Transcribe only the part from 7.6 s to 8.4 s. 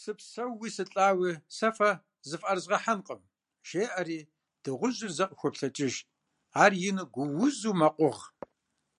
мэкъугъ.